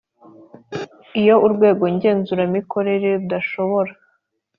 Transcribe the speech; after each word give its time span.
Iyo 1.19 1.35
Urwego 1.45 1.83
Ngenzuramikorere 1.95 3.09
rudashobora 3.19 3.91